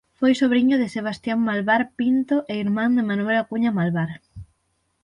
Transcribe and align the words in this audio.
Foi 0.19 0.33
sobriño 0.41 0.75
de 0.79 0.91
Sebastián 0.95 1.39
Malvar 1.47 1.83
Pinto 1.99 2.37
e 2.51 2.53
irmán 2.65 2.91
de 2.97 3.03
Manuel 3.09 3.37
Acuña 3.39 3.71
Malvar. 3.77 4.11